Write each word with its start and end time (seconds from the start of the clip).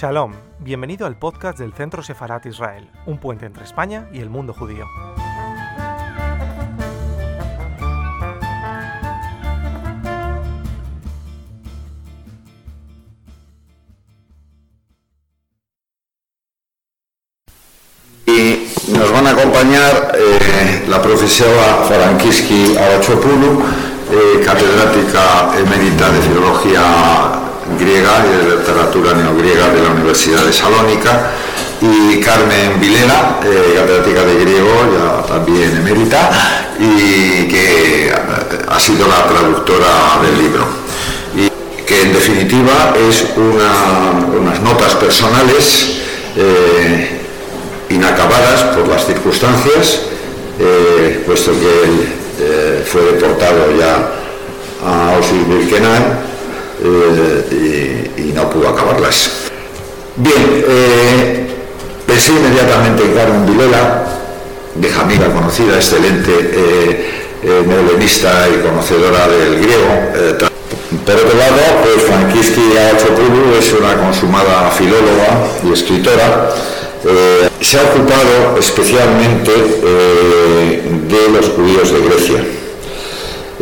Shalom, 0.00 0.32
bienvenido 0.60 1.06
al 1.06 1.18
podcast 1.18 1.58
del 1.58 1.74
Centro 1.74 2.02
Sefarat 2.02 2.46
Israel, 2.46 2.88
un 3.04 3.18
puente 3.18 3.44
entre 3.44 3.64
España 3.64 4.08
y 4.14 4.20
el 4.20 4.30
mundo 4.30 4.54
judío. 4.54 4.86
Y 18.24 18.72
nos 18.96 19.12
van 19.12 19.26
a 19.26 19.30
acompañar 19.32 20.16
eh, 20.16 20.86
la 20.88 21.02
profesora 21.02 21.84
Farankiski 21.86 22.74
Arachopulu, 22.74 23.62
eh, 24.10 24.42
catedrática 24.46 25.58
emérita 25.58 26.10
de 26.10 26.22
Filología 26.22 27.39
griega 27.80 28.24
y 28.26 28.46
de 28.46 28.56
literatura 28.58 29.14
neogriega 29.14 29.68
de 29.70 29.82
la 29.82 29.90
Universidad 29.90 30.44
de 30.44 30.52
Salónica, 30.52 31.30
y 31.82 32.20
Carmen 32.20 32.78
Vilena, 32.78 33.38
eh, 33.42 33.74
catedrática 33.74 34.22
de 34.24 34.34
griego, 34.44 34.68
ya 34.92 35.26
también 35.26 35.74
emérita, 35.78 36.30
y 36.78 37.48
que 37.48 38.12
ha 38.68 38.78
sido 38.78 39.08
la 39.08 39.26
traductora 39.26 40.20
del 40.22 40.42
libro. 40.42 40.64
Y 41.34 41.48
que 41.84 42.02
en 42.02 42.12
definitiva 42.12 42.92
es 43.08 43.24
una- 43.36 44.38
unas 44.38 44.60
notas 44.60 44.94
personales 44.96 45.96
eh, 46.36 47.18
inacabadas 47.88 48.62
por 48.76 48.86
las 48.86 49.04
circunstancias, 49.06 50.00
eh, 50.60 51.22
puesto 51.26 51.50
que 51.52 51.84
él 51.84 52.08
eh, 52.42 52.84
fue 52.86 53.02
deportado 53.02 53.72
ya 53.76 54.12
a 54.86 55.16
Auschwitz-Birkenau 55.16 56.29
eh, 56.82 58.10
y, 58.16 58.32
no 58.32 58.48
pudo 58.48 58.68
acabarlas. 58.68 59.30
Bien, 60.16 60.64
eh, 60.68 61.46
pensé 62.06 62.32
inmediatamente 62.32 63.04
en 63.04 63.12
Carmen 63.14 63.46
Vilela, 63.46 64.04
vieja 64.74 65.02
amiga 65.02 65.32
conocida, 65.32 65.76
excelente 65.76 66.30
eh, 66.32 67.10
eh, 67.42 67.62
neolenista 67.66 68.46
y 68.48 68.62
conocedora 68.62 69.28
del 69.28 69.60
griego. 69.60 70.48
por 71.06 71.14
otro 71.14 71.38
lado, 71.38 71.56
pues 71.82 72.04
Frankiski 72.06 72.76
Achopulu 72.76 73.54
es 73.58 73.72
una 73.72 73.96
consumada 73.96 74.70
filóloga 74.70 75.46
y 75.64 75.72
escritora. 75.72 76.50
se 77.60 77.78
ha 77.78 77.82
ocupado 77.82 78.58
especialmente 78.58 79.52
de 79.52 81.28
los 81.32 81.48
judíos 81.50 81.92
de 81.92 82.00
Grecia. 82.00 82.59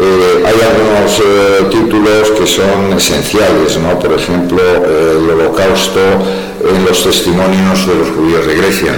Eh, 0.00 0.44
hay 0.46 0.54
algunos 0.54 1.18
eh, 1.18 1.66
títulos 1.72 2.30
que 2.30 2.46
son 2.46 2.92
esenciales, 2.96 3.76
¿no? 3.78 3.98
por 3.98 4.12
ejemplo, 4.12 4.60
eh, 4.62 5.18
el 5.18 5.28
holocausto 5.28 5.98
en 5.98 6.84
los 6.84 7.02
testimonios 7.02 7.84
de 7.84 7.94
los 7.96 8.08
judíos 8.10 8.46
de 8.46 8.54
Grecia. 8.54 8.92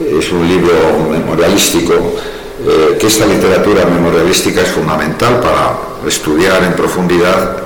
Es 0.00 0.32
un 0.32 0.48
libro 0.48 0.72
memorialístico, 1.10 1.92
eh, 2.66 2.96
que 2.98 3.06
esta 3.08 3.26
literatura 3.26 3.84
memorialística 3.84 4.62
es 4.62 4.68
fundamental 4.68 5.38
para 5.40 5.78
estudiar 6.08 6.62
en 6.64 6.72
profundidad 6.72 7.58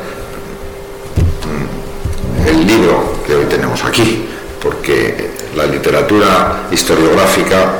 mm, 1.46 2.48
el 2.48 2.67
libro 2.67 3.22
que 3.24 3.36
hoy 3.36 3.44
tenemos 3.44 3.84
aquí, 3.84 4.27
porque 4.61 5.30
la 5.55 5.67
literatura 5.67 6.67
historiográfica 6.72 7.74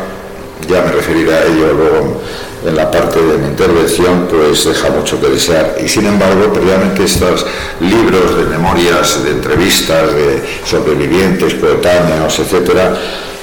ya 0.69 0.83
me 0.83 0.92
referiré 0.92 1.34
a 1.34 1.44
ello 1.44 1.72
luego 1.72 2.22
en 2.64 2.77
la 2.77 2.91
parte 2.91 3.20
de 3.20 3.38
mi 3.38 3.48
intervención, 3.48 4.28
pues 4.31 4.64
deja 4.64 4.91
mucho 4.91 5.20
que 5.20 5.28
desear. 5.28 5.76
Y 5.82 5.88
sin 5.88 6.06
embargo, 6.06 6.53
previamente 6.53 7.04
estos 7.04 7.47
libros 7.81 8.37
de 8.37 8.44
memorias, 8.44 9.25
de 9.25 9.31
entrevistas, 9.31 10.14
de 10.14 10.42
sobrevivientes, 10.64 11.54
coetáneos, 11.54 12.38
etcétera, 12.38 12.94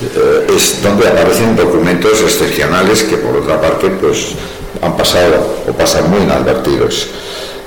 eh, 0.01 0.47
es 0.55 0.81
donde 0.81 1.07
aparecen 1.07 1.55
documentos 1.55 2.21
excepcionales 2.21 3.03
que 3.03 3.17
por 3.17 3.35
otra 3.35 3.59
parte 3.59 3.89
pues 3.89 4.35
han 4.81 4.95
pasado 4.95 5.63
o 5.67 5.73
pasan 5.73 6.09
muy 6.09 6.21
inadvertidos. 6.21 7.09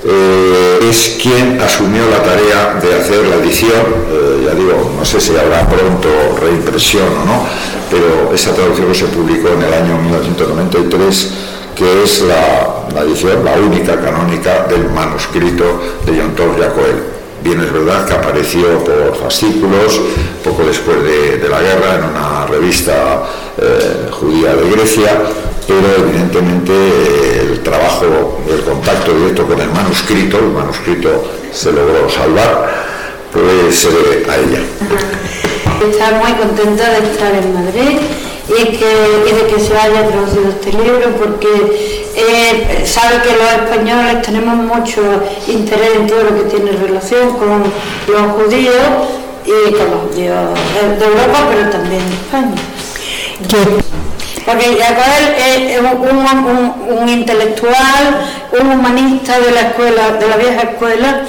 Eh, 0.05 0.79
es 0.89 1.17
quien 1.21 1.61
asumió 1.61 2.01
la 2.09 2.21
tarea 2.21 2.77
de 2.81 2.99
hacer 2.99 3.25
la 3.25 3.37
edición, 3.37 3.85
eh, 4.11 4.43
ya 4.45 4.53
digo, 4.53 4.91
no 4.97 5.05
sé 5.05 5.21
si 5.21 5.31
habrá 5.37 5.65
pronto 5.65 6.09
reimpresión 6.41 7.07
o 7.21 7.25
no, 7.25 7.45
pero 7.89 8.33
esa 8.33 8.53
traducción 8.53 8.93
se 8.93 9.05
publicó 9.05 9.47
en 9.49 9.61
el 9.61 9.73
año 9.73 9.97
1993, 10.01 11.31
que 11.75 12.03
es 12.03 12.21
la, 12.23 13.01
edición, 13.03 13.45
la 13.45 13.53
única 13.53 13.99
canónica 13.99 14.67
del 14.67 14.89
manuscrito 14.89 15.63
de 16.05 16.19
John 16.19 16.35
Tov 16.35 16.59
Jacoel. 16.59 17.03
Bien, 17.41 17.61
es 17.61 17.71
verdad 17.71 18.05
que 18.05 18.13
apareció 18.13 18.83
por 18.83 19.15
fascículos 19.15 20.01
poco 20.43 20.63
después 20.63 21.01
de, 21.03 21.37
de 21.37 21.49
la 21.49 21.61
guerra 21.61 21.95
en 21.95 22.03
una 22.05 22.45
revista 22.45 23.23
eh, 23.57 24.09
judía 24.11 24.55
de 24.55 24.69
Grecia, 24.69 25.21
pero 25.67 26.07
evidentemente 26.07 26.71
eh, 26.73 27.49
el 27.51 27.59
trabajo, 27.61 28.41
el 28.49 28.61
contacto 28.63 29.13
directo 29.13 29.47
con 29.47 29.59
el 29.61 29.69
manuscrito, 29.69 30.39
el 30.39 30.47
manuscrito 30.47 31.31
se 31.51 31.71
logró 31.71 32.09
salvar, 32.09 32.83
pues 33.31 33.79
se 33.79 33.89
debe 33.89 34.29
a 34.29 34.37
ella. 34.37 34.59
Estar 35.89 36.13
muy 36.23 36.33
contenta 36.33 36.89
de 36.89 37.11
estar 37.11 37.33
en 37.33 37.53
Madrid 37.53 37.99
y, 38.47 38.77
que, 38.77 39.29
y 39.29 39.31
de 39.33 39.47
que 39.47 39.59
se 39.59 39.77
haya 39.77 40.07
traducido 40.07 40.49
este 40.49 40.71
libro 40.71 41.09
porque 41.17 42.03
eh, 42.15 42.83
sabe 42.85 43.21
que 43.21 43.31
los 43.31 43.63
españoles 43.63 44.21
tenemos 44.21 44.55
mucho 44.55 45.01
interés 45.47 45.95
en 45.95 46.07
todo 46.07 46.23
lo 46.23 46.35
que 46.35 46.55
tiene 46.55 46.71
relación 46.71 47.33
con 47.37 47.63
los 48.07 48.31
judíos 48.33 48.77
y 49.45 49.71
con 49.73 49.91
los 49.91 50.11
judíos 50.11 50.49
de, 50.73 50.95
de 50.97 51.05
Europa, 51.05 51.47
pero 51.49 51.69
también 51.69 52.01
de 52.07 52.15
España. 52.15 52.55
Porque 54.45 54.77
Jacob 54.77 55.03
es 55.37 55.79
un, 55.79 57.09
intelectual, 57.09 58.27
un 58.59 58.71
humanista 58.71 59.39
de 59.39 59.51
la 59.51 59.61
escuela, 59.61 60.11
de 60.11 60.27
la 60.27 60.37
vieja 60.37 60.61
escuela, 60.61 61.21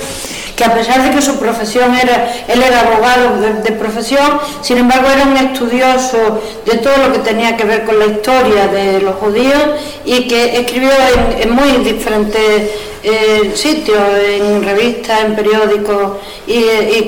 que 0.56 0.64
a 0.64 0.74
pesar 0.74 1.02
de 1.02 1.10
que 1.10 1.22
su 1.22 1.38
profesión 1.38 1.94
era, 1.94 2.32
él 2.48 2.62
era 2.62 2.80
abogado 2.80 3.40
de, 3.40 3.72
profesión, 3.72 4.40
sin 4.62 4.78
embargo 4.78 5.08
era 5.10 5.24
un 5.24 5.36
estudioso 5.36 6.42
de 6.64 6.78
todo 6.78 6.96
lo 6.98 7.12
que 7.12 7.18
tenía 7.20 7.56
que 7.56 7.64
ver 7.64 7.84
con 7.84 7.98
la 7.98 8.06
historia 8.06 8.68
de 8.68 9.00
los 9.00 9.16
judíos 9.16 9.62
y 10.04 10.28
que 10.28 10.60
escribió 10.60 10.90
en 11.38 11.50
muy 11.50 11.70
diferentes 11.84 12.70
eh, 13.04 13.52
sitios, 13.54 13.98
en 14.26 14.62
revistas, 14.64 15.20
en 15.20 15.36
periódicos 15.36 16.18
y, 16.46 16.64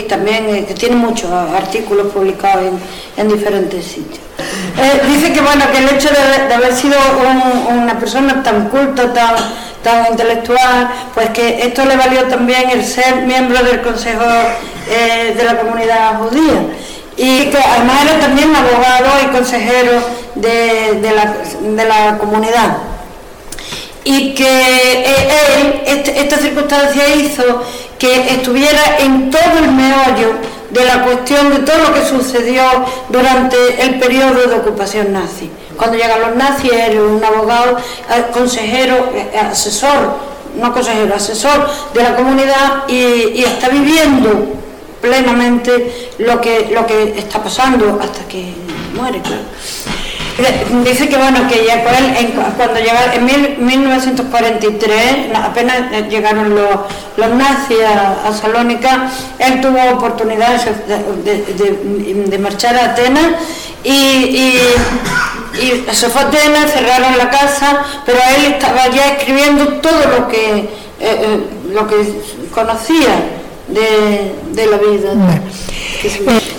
también 0.09 0.49
eh, 0.55 0.65
que 0.69 0.75
tiene 0.75 0.95
muchos 0.97 1.31
artículos 1.33 2.13
publicados 2.13 2.65
en, 2.67 2.79
en 3.17 3.29
diferentes 3.29 3.85
sitios. 3.85 4.21
Eh, 4.79 5.01
dice 5.09 5.33
que 5.33 5.41
bueno 5.41 5.65
que 5.73 5.79
el 5.79 5.89
hecho 5.97 6.11
de, 6.11 6.53
haber 6.55 6.75
sido 6.75 6.99
un- 7.21 7.79
una 7.83 7.99
persona 7.99 8.43
tan 8.43 8.69
culta, 8.69 9.13
tan, 9.15 9.35
tan 9.83 10.07
intelectual, 10.13 10.91
pues 11.15 11.31
que 11.31 11.63
esto 11.67 11.85
le 11.87 11.97
valió 11.97 12.25
también 12.25 12.69
el 12.71 12.85
ser 12.85 13.23
miembro 13.23 13.63
del 13.65 13.81
Consejo 13.81 14.25
eh, 14.91 15.35
de 15.37 15.43
la 15.45 15.59
Comunidad 15.59 16.19
Judía. 16.19 16.61
Y 17.17 17.47
que 17.47 17.57
además 17.57 17.97
era 18.05 18.21
también 18.21 18.55
abogado 18.55 19.07
y 19.25 19.27
consejero 19.35 19.93
de, 20.35 21.01
de 21.01 21.13
la, 21.13 21.35
de 21.63 21.85
la 21.87 22.19
comunidad 22.19 22.77
y 24.07 24.35
que 24.35 24.45
eh, 24.47 25.29
él, 25.59 25.83
este- 25.87 26.21
esta 26.21 26.39
circunstancia 26.39 27.03
hizo 27.17 27.43
que 27.99 28.31
estuviera 28.31 28.99
en 29.01 29.31
todo 29.31 29.59
el 29.59 29.73
meollo 29.73 30.33
de 30.71 30.85
la 30.85 31.03
cuestión 31.03 31.51
de 31.51 31.59
todo 31.61 31.79
lo 31.79 31.95
que 31.95 32.05
sucedió 32.05 32.63
durante 33.09 33.57
el 33.83 33.99
periodo 33.99 34.47
de 34.49 34.55
ocupación 34.57 35.13
nazi. 35.13 35.51
Cuando 35.77 35.97
llegan 35.97 36.21
los 36.21 36.37
nazis, 36.37 36.73
era 36.73 37.03
un 37.03 37.23
abogado, 37.25 37.79
eh, 37.79 38.25
consejero, 38.33 39.11
eh, 39.15 39.39
asesor, 39.39 40.17
no 40.61 40.73
consejero, 40.73 41.15
asesor 41.15 41.69
de 41.93 42.03
la 42.03 42.15
comunidad 42.17 42.85
y, 42.89 42.95
y 43.35 43.45
está 43.45 43.69
viviendo 43.69 44.47
plenamente 45.01 46.11
lo 46.19 46.41
que, 46.41 46.69
lo 46.73 46.87
que 46.87 47.15
está 47.19 47.43
pasando 47.43 47.99
hasta 48.03 48.27
que 48.29 48.53
muere, 48.95 49.21
claro. 49.21 49.43
Dice 50.85 51.09
que 51.09 51.17
bueno, 51.17 51.49
que 51.49 51.65
ya 51.67 51.83
en- 52.19 52.33
cuando 52.33 52.75
llegaron, 52.79 53.13
en 53.15 53.25
mil- 53.25 53.57
1943, 53.59 55.29
na- 55.33 55.47
apenas 55.47 55.77
eh, 55.93 56.07
llegaron 56.11 56.55
los, 56.55 56.69
los 57.17 57.31
nazis 57.31 57.79
a, 57.83 58.33
Salónica, 58.35 59.11
él 59.39 59.61
tuvo 59.63 59.79
oportunidad 59.95 60.61
de, 60.63 62.39
marchar 62.39 62.77
a 62.77 62.85
Atenas 62.93 63.27
y, 63.83 63.91
y- 65.63 65.87
se 65.93 66.11
fue 66.11 66.21
a 66.21 66.25
Atenas, 66.27 66.71
cerraron 66.71 67.17
la 67.17 67.31
casa, 67.31 67.83
pero 68.05 68.19
él 68.37 68.53
estaba 68.53 68.89
ya 68.89 69.13
escribiendo 69.13 69.67
todo 69.81 70.01
lo 70.19 70.29
que, 70.29 70.59
eh, 70.59 70.69
eh, 71.01 71.41
lo 71.73 71.87
que 71.87 71.97
conocía 72.55 73.15
de, 73.69 74.35
de 74.53 74.67
la 74.67 74.77
vida. 74.77 75.13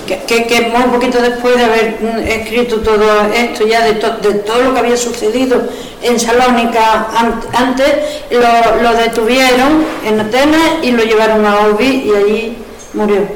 Que, 0.07 0.61
muy 0.73 0.83
poquito 0.93 1.21
después 1.21 1.55
de 1.57 1.63
haber 1.65 1.97
mm, 2.01 2.19
escrito 2.27 2.77
todo 2.81 3.05
esto, 3.33 3.67
ya 3.67 3.83
de, 3.85 3.93
to- 3.93 4.17
de 4.21 4.33
todo 4.39 4.61
lo 4.63 4.73
que 4.73 4.79
había 4.79 4.97
sucedido 4.97 5.61
en 6.01 6.19
Salónica 6.19 7.07
an- 7.15 7.41
antes, 7.53 7.87
lo, 8.31 8.81
detuvieron 8.97 9.85
en 10.05 10.19
Atenas 10.19 10.61
y 10.83 10.91
lo 10.91 11.03
llevaron 11.03 11.45
a 11.45 11.59
Olbi 11.61 11.85
y 12.05 12.11
allí 12.15 12.57
murió. 12.93 13.27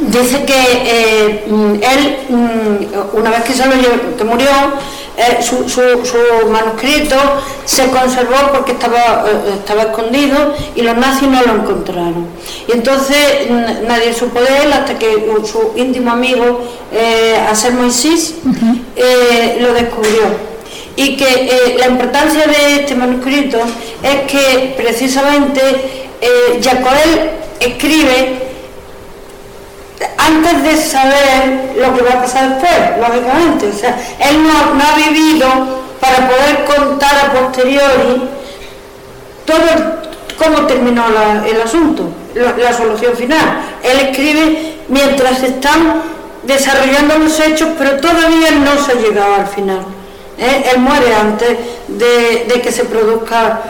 dice 0.00 0.44
que 0.44 0.54
eh, 0.84 1.44
mm, 1.48 1.74
él, 1.74 2.16
mm, 2.28 3.16
una 3.18 3.30
vez 3.30 3.42
que, 3.44 3.52
se 3.52 3.66
lo 3.66 4.16
que 4.16 4.24
murió, 4.24 4.48
eh, 5.16 5.42
su, 5.42 5.68
su, 5.68 5.78
manuscrito 6.50 7.16
se 7.64 7.86
conservó 7.86 8.52
porque 8.52 8.72
estaba, 8.72 9.24
eh, 9.26 9.54
estaba 9.58 9.82
escondido 9.84 10.54
y 10.74 10.82
los 10.82 10.96
nazis 10.96 11.28
no 11.28 11.42
lo 11.42 11.54
encontraron. 11.62 12.26
Y 12.68 12.72
entonces 12.72 13.48
nadie 13.86 14.12
supo 14.12 14.40
de 14.40 14.64
él 14.64 14.72
hasta 14.72 14.98
que 14.98 15.26
su 15.44 15.72
íntimo 15.76 16.10
amigo, 16.10 16.62
eh, 16.92 17.36
Aser 17.50 17.72
Moisés, 17.72 18.34
lo 19.60 19.72
descubrió 19.72 20.56
y 20.96 21.16
que 21.16 21.76
la 21.78 21.88
importancia 21.88 22.46
de 22.46 22.76
este 22.76 22.94
manuscrito 22.94 23.58
es 24.02 24.30
que 24.30 24.74
precisamente 24.76 25.60
eh, 26.20 26.60
Jacoel 26.62 27.30
escribe 27.60 28.55
antes 30.18 30.62
de 30.62 30.76
saber 30.76 31.74
lo 31.76 31.94
que 31.94 32.02
va 32.02 32.12
a 32.12 32.22
pasar 32.22 32.50
después, 32.50 32.98
lógicamente. 32.98 33.68
O 33.68 33.72
sea, 33.72 33.98
él 34.20 34.42
no, 34.42 34.52
ha 34.52 34.96
vivido 34.96 35.46
para 36.00 36.28
poder 36.28 36.64
contar 36.64 37.26
a 37.26 37.32
posteriori 37.32 38.28
todo 39.44 39.96
cómo 40.38 40.66
terminó 40.66 41.04
el 41.46 41.60
asunto, 41.60 42.08
la, 42.34 42.72
solución 42.72 43.14
final. 43.14 43.60
Él 43.82 44.08
escribe 44.08 44.74
mientras 44.88 45.42
están 45.42 46.02
desarrollando 46.42 47.18
los 47.18 47.38
hechos, 47.40 47.70
pero 47.78 47.96
todavía 47.96 48.50
no 48.50 48.84
se 48.84 48.92
ha 48.92 48.94
llegado 48.96 49.34
al 49.36 49.46
final. 49.46 49.80
¿eh? 50.38 50.70
Él 50.74 50.80
muere 50.80 51.14
antes 51.14 51.56
de, 51.88 52.60
que 52.60 52.72
se 52.72 52.84
produzca 52.84 53.60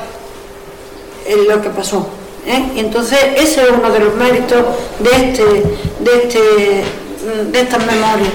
eh, 1.27 1.45
lo 1.49 1.61
que 1.63 1.71
pasó. 1.71 2.09
¿eh? 2.47 2.73
Y 2.75 2.81
entonces 2.81 3.19
ese 3.37 3.63
es 3.63 3.71
uno 3.71 3.91
de 3.91 4.01
los 4.01 4.15
méritos 4.15 4.65
de, 4.99 5.11
este, 5.11 5.63
de, 6.07 6.23
este, 6.23 6.85
de 7.51 7.61
estas 7.61 7.81
memorias. 7.85 8.33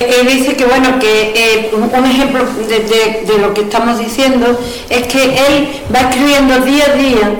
Él 0.00 0.28
dice 0.28 0.54
que 0.54 0.64
bueno, 0.64 0.98
que 1.00 1.32
eh, 1.34 1.70
un 1.74 2.06
ejemplo 2.06 2.44
de, 2.68 3.38
lo 3.38 3.52
que 3.52 3.62
estamos 3.62 3.98
diciendo 3.98 4.58
es 4.88 5.06
que 5.08 5.24
él 5.24 5.82
va 5.92 6.02
escribiendo 6.02 6.60
día 6.60 6.84
a 6.84 6.96
día 6.96 7.30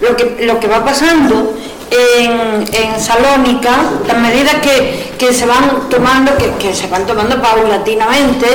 lo 0.00 0.16
que, 0.16 0.44
lo 0.44 0.58
que 0.58 0.66
va 0.66 0.84
pasando 0.84 1.54
en, 1.90 2.64
en 2.72 3.00
Salónica, 3.00 3.70
las 4.06 4.18
medidas 4.18 4.56
que, 4.56 5.32
se 5.32 5.46
van 5.46 5.88
tomando, 5.88 6.32
que, 6.58 6.74
se 6.74 6.88
van 6.88 7.06
tomando 7.06 7.40
paulatinamente, 7.40 8.46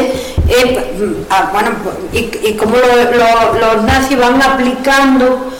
eh, 0.50 1.18
bueno, 1.54 1.72
y, 2.12 2.50
y 2.50 2.54
cómo 2.58 2.76
los 2.76 3.84
nazis 3.84 4.18
van 4.18 4.42
aplicando 4.42 5.53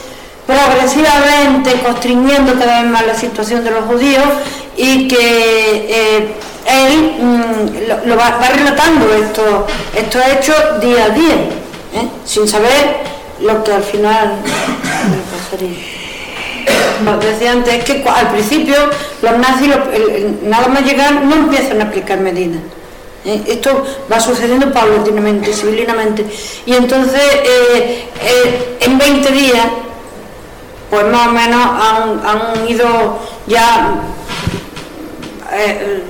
progresivamente 0.46 1.72
constriñendo 1.82 2.54
cada 2.58 2.82
vez 2.82 2.90
más 2.90 3.06
la 3.06 3.14
situación 3.14 3.64
de 3.64 3.70
los 3.70 3.84
judíos 3.84 4.24
y 4.76 5.08
que 5.08 5.16
eh, 5.88 6.34
él 6.66 7.14
mm, 7.18 8.08
lo, 8.08 8.16
va, 8.16 8.38
relatando 8.54 9.12
esto, 9.14 9.66
estos 9.94 10.22
hechos 10.26 10.80
día 10.80 11.04
a 11.06 11.10
día, 11.10 11.34
¿eh? 11.94 12.08
sin 12.24 12.46
saber 12.46 12.98
lo 13.40 13.62
que 13.64 13.72
al 13.72 13.82
final. 13.82 14.36
Como 16.98 17.16
decía 17.18 17.52
antes, 17.52 17.84
que 17.84 18.04
al 18.08 18.30
principio 18.30 18.76
los 19.20 19.38
nazis, 19.38 19.70
nada 20.42 20.68
más 20.68 20.82
llegar, 20.84 21.24
no 21.24 21.34
empiezan 21.34 21.80
a 21.80 21.84
aplicar 21.84 22.20
medidas. 22.20 22.62
¿eh? 23.24 23.42
Esto 23.46 23.84
va 24.10 24.20
sucediendo 24.20 24.72
paulatinamente, 24.72 25.52
civilinamente. 25.52 26.24
Y 26.64 26.74
entonces, 26.74 27.20
en 28.80 28.96
20 28.96 29.32
días, 29.32 29.66
pues 30.94 31.06
más 31.06 31.26
o 31.26 31.32
menos 31.32 31.60
han, 32.24 32.68
ido 32.68 33.18
ya 33.48 33.96
eh, 35.52 36.02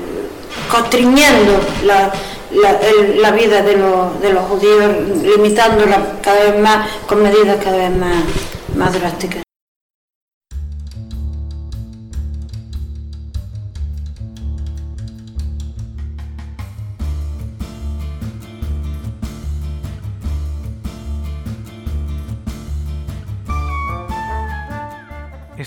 constriñendo 0.70 1.58
la, 1.84 3.31
vida 3.32 3.62
de 3.62 3.76
los, 3.76 4.20
de 4.20 4.32
los 4.32 4.44
judíos, 4.44 4.92
limitándola 5.22 6.19
cada 6.22 6.50
vez 6.50 6.60
más 6.60 6.88
con 7.06 7.22
medidas 7.22 7.56
cada 7.64 7.78
vez 7.78 7.96
más, 7.96 8.25
más 8.76 8.92
drásticas. 8.92 9.44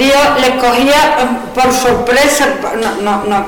Judíos 0.00 0.40
les 0.40 0.50
cogía 0.62 1.16
eh, 1.18 1.26
por 1.54 1.72
sorpresa, 1.72 2.48
no, 3.02 3.24
no, 3.24 3.46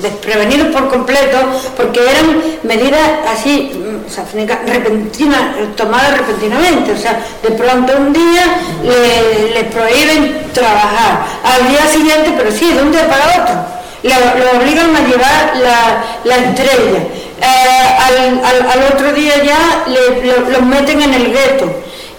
desprevenidos 0.00 0.68
por 0.68 0.88
completo, 0.88 1.38
porque 1.76 2.00
eran 2.00 2.42
medidas 2.62 3.00
así, 3.28 3.72
mm, 3.74 4.66
repentinas, 4.66 5.40
tomadas 5.76 6.18
repentinamente. 6.18 6.92
O 6.92 6.96
sea, 6.96 7.20
de 7.42 7.50
pronto 7.50 7.92
un 7.96 8.12
día 8.12 8.44
les 9.54 9.64
prohíben 9.64 10.52
trabajar, 10.52 11.26
al 11.44 11.68
día 11.68 11.86
siguiente, 11.86 12.32
pero 12.36 12.50
sí, 12.52 12.72
de 12.72 12.82
un 12.82 12.92
día 12.92 13.08
para 13.08 13.42
otro, 13.42 13.54
lo, 14.02 14.58
obligan 14.58 14.94
a 14.94 15.00
llevar 15.00 15.52
la, 16.24 16.36
estrella. 16.36 17.00
Eh, 17.40 18.40
al, 18.42 18.92
otro 18.92 19.12
día 19.12 19.34
ya 19.44 19.84
los 19.86 20.62
meten 20.62 21.02
en 21.02 21.14
el 21.14 21.32
gueto 21.32 21.72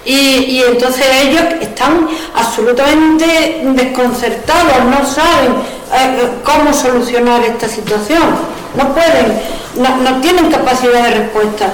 y, 0.10 0.64
entonces 0.68 1.06
ellos 1.22 1.44
están 1.62 2.08
absolutamente 2.34 3.62
desconcertados, 3.64 4.86
no 4.86 5.06
saben 5.06 5.54
eh, 5.94 6.30
cómo 6.44 6.74
solucionar 6.74 7.44
esta 7.44 7.68
situación, 7.68 8.24
no 8.76 8.94
pueden, 8.94 9.40
no, 9.76 10.20
tienen 10.22 10.50
capacidad 10.52 11.04
de 11.04 11.12
respuesta, 11.12 11.68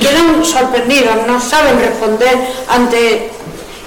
quedan 0.00 0.42
sorprendidos, 0.42 1.26
no 1.26 1.38
saben 1.38 1.78
responder 1.78 2.34
ante 2.68 3.30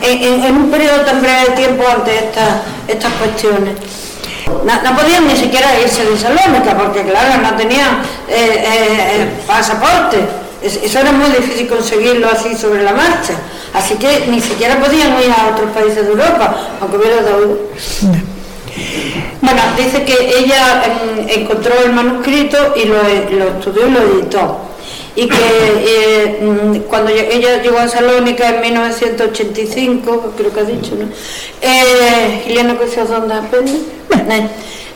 en, 0.03 0.55
un 0.55 0.69
periodo 0.69 1.01
tan 1.01 1.21
breve 1.21 1.49
de 1.49 1.55
tiempo 1.55 1.83
ante 1.87 2.15
estas, 2.15 2.61
estas 2.87 3.13
cuestiones. 3.13 3.73
No, 4.65 4.95
podían 4.95 5.27
ni 5.27 5.35
siquiera 5.35 5.79
irse 5.79 6.05
de 6.05 6.17
Salónica 6.17 6.77
porque 6.77 7.03
claro, 7.03 7.41
no 7.41 7.55
tenían 7.55 8.01
eh, 8.27 8.65
eh, 8.67 9.27
pasaporte 9.47 10.40
eso 10.61 10.99
era 10.99 11.11
muy 11.11 11.29
difícil 11.29 11.67
conseguirlo 11.67 12.27
así 12.29 12.55
sobre 12.55 12.83
la 12.83 12.93
marcha. 12.93 13.33
Así 13.73 13.95
que 13.95 14.27
ni 14.27 14.41
siquiera 14.41 14.79
podían 14.79 15.19
ir 15.21 15.31
a 15.31 15.51
otros 15.53 15.71
países 15.71 16.05
de 16.05 16.11
Europa, 16.11 16.55
aunque 16.79 16.97
hubiera 16.97 17.21
dado. 17.21 17.57
Bueno, 19.41 19.61
dice 19.75 20.03
que 20.03 20.39
ella 20.39 20.83
em, 20.85 21.41
encontró 21.41 21.73
el 21.83 21.93
manuscrito 21.93 22.73
y 22.75 22.85
lo, 22.85 23.01
estudió 23.01 23.87
y 23.87 23.91
lo 23.91 23.99
editó. 23.99 24.59
Y 25.15 25.27
que 25.27 25.37
eh, 25.37 26.39
mm, 26.41 26.77
cuando 26.89 27.11
ella 27.11 27.61
llegó 27.61 27.79
a 27.79 27.87
Salónica 27.87 28.47
en 28.49 28.61
1985, 28.61 30.33
creo 30.37 30.53
que 30.53 30.59
ha 30.59 30.63
dicho, 30.63 30.95
¿no? 30.95 31.07
Eh, 31.61 32.41
Giliano 32.45 32.79
que 32.79 32.87
se 32.87 33.03
dónde 33.03 33.33
aprende. 33.33 33.73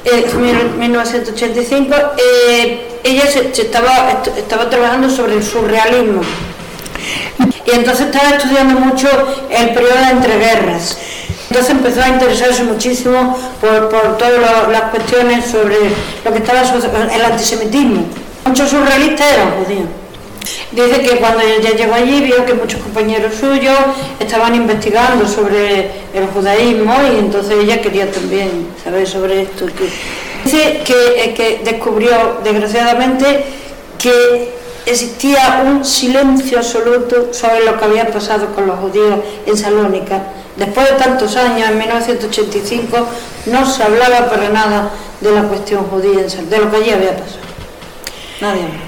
1985, 0.06 1.96
eh, 2.18 3.00
ella 3.04 3.28
se, 3.28 3.50
estaba, 3.62 4.22
estaba 4.38 4.70
trabajando 4.70 5.10
sobre 5.10 5.36
el 5.36 5.44
surrealismo. 5.44 6.22
Y 7.66 7.72
entonces 7.72 8.08
estaba 8.08 8.38
estudiando 8.38 8.80
mucho 8.80 9.08
el 9.50 9.74
periodo 9.74 9.96
de 9.96 10.12
entreguerras. 10.12 10.98
Entonces 11.50 11.72
empezó 11.72 12.02
a 12.02 12.10
interesarse 12.10 12.64
muchísimo 12.64 13.38
por, 13.62 13.90
todas 14.18 14.68
las 14.70 14.92
cuestiones 14.92 15.46
sobre 15.46 15.76
lo 16.24 16.32
que 16.32 16.40
estaba 16.40 16.62
el 16.62 17.22
antisemitismo. 17.22 18.06
Muchos 18.46 18.70
surrealistas 18.70 19.34
eran 19.34 19.52
judíos. 19.64 20.05
Dice 20.72 21.02
que 21.02 21.18
cuando 21.18 21.42
ella 21.42 21.72
llegó 21.72 21.94
allí 21.94 22.22
vio 22.22 22.46
que 22.46 22.54
muchos 22.54 22.82
compañeros 22.82 23.34
suyos 23.36 23.78
estaban 24.20 24.56
investigando 24.56 25.28
sobre 25.28 25.92
el 26.14 26.28
judaísmo 26.34 26.94
y 27.14 27.20
entonces 27.20 27.58
ella 27.62 27.82
quería 27.82 28.12
también 28.12 28.68
saber 28.84 29.08
sobre 29.08 29.44
esto. 29.44 29.66
Dice 30.44 30.82
que, 30.86 31.24
eh, 31.24 31.34
que 31.34 31.62
descubrió 31.64 32.40
desgraciadamente 32.44 33.46
que 33.98 34.54
existía 34.86 35.64
un 35.66 35.84
silencio 35.84 36.60
absoluto 36.60 37.34
sobre 37.34 37.66
lo 37.66 37.78
que 37.78 37.86
había 37.86 38.12
pasado 38.12 38.54
con 38.54 38.68
los 38.68 38.80
judíos 38.80 39.20
en 39.46 39.58
Salónica. 39.58 40.22
Después 40.58 40.90
de 40.90 40.96
tantos 40.96 41.36
años, 41.36 41.70
en 41.70 41.80
1985, 41.80 42.98
no 43.48 43.66
se 43.70 43.84
hablaba 43.84 44.30
para 44.30 44.50
nada 44.50 44.90
de 45.20 45.32
la 45.32 45.44
cuestión 45.44 45.84
judía, 45.86 46.24
de 46.24 46.58
lo 46.58 46.72
que 46.72 46.78
allí 46.78 46.92
había 46.92 47.12
pasado. 47.12 47.46
Nadie 48.40 48.62
más. 48.64 48.85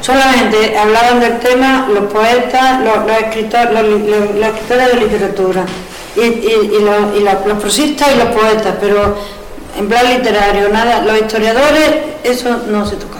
Solamente 0.00 0.76
hablaban 0.78 1.20
del 1.20 1.38
tema 1.38 1.88
los 1.92 2.12
poetas, 2.12 2.80
los, 2.82 3.06
los 3.06 3.18
escritores, 3.22 3.70
los, 3.72 4.46
escritores 4.48 4.88
de 4.92 5.00
literatura, 5.00 5.64
y, 6.16 6.20
y- 6.20 6.70
y 6.78 6.82
los, 6.82 7.16
y 7.16 7.20
los- 7.20 7.46
los 7.46 7.58
prosistas 7.58 8.08
y 8.14 8.18
los 8.18 8.28
poetas, 8.28 8.74
pero 8.80 9.16
en 9.78 9.88
plan 9.88 10.08
literario, 10.08 10.68
nada, 10.70 11.02
los 11.02 11.16
historiadores, 11.18 11.90
eso 12.24 12.56
no 12.68 12.86
se 12.86 12.96
tocaba. 12.96 13.16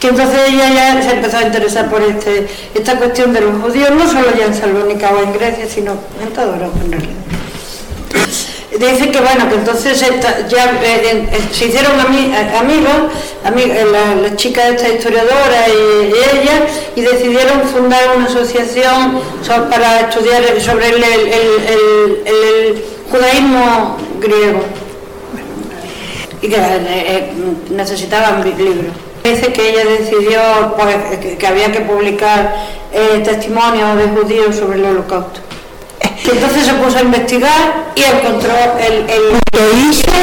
Que 0.00 0.08
entonces 0.08 0.38
ella 0.48 0.70
ya 0.72 1.02
se 1.02 1.10
empezó 1.16 1.38
a 1.38 1.42
interesar 1.42 1.90
por 1.90 2.00
este, 2.02 2.46
esta 2.74 2.96
cuestión 2.96 3.32
de 3.32 3.40
los 3.42 3.60
judíos, 3.62 3.90
no 3.90 4.06
solo 4.08 4.28
ya 4.38 4.46
en 4.46 4.54
Salónica 4.54 5.10
o 5.10 5.22
en 5.22 5.32
Grecia, 5.32 5.66
sino 5.68 5.92
en 6.22 6.28
toda 6.32 6.54
Europa 6.54 6.78
en 6.84 6.92
realidad. 6.92 7.12
Dice 8.78 9.10
que 9.12 9.20
bueno, 9.20 9.48
que 9.48 9.54
entonces 9.54 10.00
ya 10.48 10.64
eh, 10.82 11.28
eh, 11.32 11.38
se 11.52 11.66
hicieron 11.66 11.92
eh, 12.00 12.56
amigos, 12.58 13.12
ami- 13.44 13.70
eh, 13.70 13.86
la, 13.90 14.16
la 14.16 14.34
chica 14.36 14.68
esta 14.68 14.88
historiadora 14.88 15.68
y, 15.68 16.08
ella, 16.12 16.66
y 16.96 17.00
decidieron 17.02 17.62
fundar 17.62 18.16
una 18.16 18.26
asociación 18.26 19.20
so- 19.42 19.70
para 19.70 20.00
estudiar 20.08 20.42
sobre 20.60 20.88
el, 20.88 21.04
judaísmo 23.10 23.96
griego. 24.18 24.60
Y 26.42 26.48
que 26.48 27.30
necesitaban 27.70 28.42
libros. 28.44 28.92
Dice 29.22 29.52
que 29.52 29.70
ella 29.70 29.84
decidió 29.84 30.40
pues, 30.76 31.36
que, 31.38 31.46
había 31.46 31.70
que 31.70 31.80
publicar 31.82 32.54
testimonios 33.24 33.96
de 33.96 34.08
judíos 34.08 34.56
sobre 34.56 34.78
el 34.80 34.84
holocausto 34.84 35.40
que 36.24 36.30
entonces 36.30 36.64
se 36.64 36.74
puso 36.74 36.98
a 36.98 37.02
investigar 37.02 37.92
y 37.94 38.02
encontró 38.02 38.52
el, 38.80 38.94
el, 39.10 39.40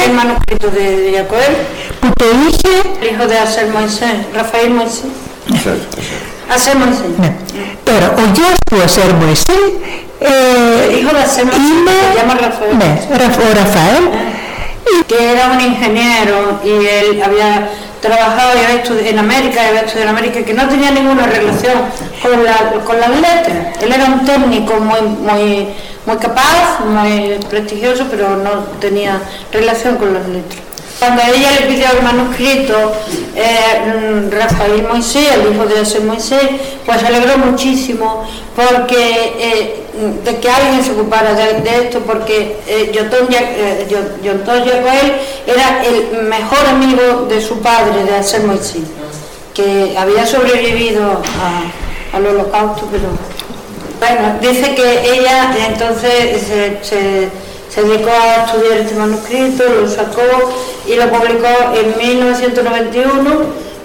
el 0.06 0.14
manuscrito 0.14 0.68
de, 0.72 0.98
de 0.98 1.18
Jacoel. 1.18 1.56
El 2.22 3.14
hijo 3.14 3.28
de 3.28 3.38
Hacer 3.38 3.68
Moisés, 3.68 4.12
Rafael 4.34 4.72
Moisés. 4.72 5.06
Hacer 6.50 6.76
Moisés. 6.76 7.10
No. 7.18 7.34
Pero 7.86 8.14
oyó 8.16 8.82
a 8.82 8.86
Hacer 8.86 9.14
Moisés. 9.14 9.56
El 10.20 11.00
hijo 11.00 11.14
de 11.14 11.22
Hacer 11.22 11.46
Moisés, 11.46 11.62
se 12.14 12.20
llama 12.20 12.36
Rafael. 12.36 13.56
Rafael. 13.56 14.10
Ah, 14.14 15.04
que 15.08 15.32
era 15.32 15.52
un 15.52 15.62
ingeniero 15.62 16.60
y 16.64 16.86
él 16.86 17.24
había 17.24 17.70
trabajado 18.02 18.52
había 18.52 18.74
estudiado 18.74 19.10
en 19.10 19.20
América, 19.20 19.68
había 19.68 19.82
estudiado 19.82 20.10
en 20.10 20.18
América, 20.18 20.44
que 20.44 20.54
no 20.54 20.68
tenía 20.68 20.92
ninguna 20.92 21.28
relación 21.28 21.74
con 22.22 22.44
la, 22.44 22.84
con 22.84 23.00
las 23.00 23.10
letras. 23.10 23.78
Él 23.82 23.94
era 23.94 24.06
un 24.06 24.26
técnico 24.26 24.80
muy 24.80 25.68
muy 26.06 26.18
capaz, 26.18 26.80
muy 26.86 27.38
prestigioso, 27.50 28.06
pero 28.10 28.38
no 28.38 28.52
tenía 28.80 29.22
relación 29.52 29.98
con 29.98 30.14
las 30.14 30.28
letras. 30.28 30.62
Cuando 31.00 31.24
ella 31.24 31.50
le 31.60 31.66
pidió 31.66 31.88
el 31.98 32.04
manuscrito, 32.04 32.94
eh, 33.36 34.30
Rafael 34.30 34.88
Moisés, 34.88 35.32
el 35.34 35.54
hijo 35.54 35.66
de 35.66 35.82
ese 35.82 36.00
Moisés, 36.00 36.48
pues 36.86 37.02
se 37.02 37.08
alegró 37.08 37.40
muchísimo 37.40 38.28
porque 38.56 39.34
eh, 39.40 39.82
de 40.24 40.40
que 40.40 40.50
alguien 40.50 40.84
se 40.84 40.92
ocupara 40.92 41.34
de, 41.34 41.86
esto, 41.86 42.00
porque 42.02 42.58
eh, 42.68 42.92
Yotón 42.94 43.28
eh, 43.34 43.88
era 45.48 45.84
el 45.84 46.24
mejor 46.24 46.66
amigo 46.68 47.26
de 47.28 47.42
su 47.42 47.60
padre, 47.60 48.04
de 48.04 48.16
Aser 48.16 48.44
Moisés, 48.44 48.84
que 49.54 49.96
había 49.98 50.26
sobrevivido 50.26 51.22
al 52.14 52.26
holocausto, 52.26 52.88
pero 52.92 53.10
bueno, 54.02 54.36
dice 54.42 54.76
que 54.76 55.14
ella 55.16 55.54
entonces 55.70 56.42
se, 56.42 56.80
se- 56.84 57.30
se 57.70 57.84
dedicó 57.84 58.10
a 58.12 58.44
estudiar 58.48 58.80
este 58.80 58.96
manuscrito, 58.96 59.64
lo 59.64 59.88
sacó 59.88 60.22
y 60.86 60.96
lo 60.96 61.10
publicó 61.10 61.48
en 61.74 61.98
1991, 61.98 63.32